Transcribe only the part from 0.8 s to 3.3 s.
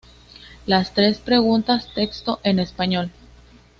tres preguntas texto en español